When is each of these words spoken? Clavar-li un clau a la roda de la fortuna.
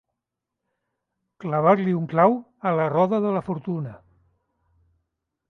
Clavar-li 1.43 1.93
un 1.99 2.07
clau 2.15 2.33
a 2.71 2.73
la 2.81 2.89
roda 2.95 3.21
de 3.27 3.35
la 3.37 3.45
fortuna. 3.53 3.95